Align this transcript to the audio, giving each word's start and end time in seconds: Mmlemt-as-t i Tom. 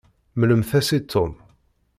Mmlemt-as-t 0.37 0.91
i 0.97 0.99
Tom. 1.11 1.31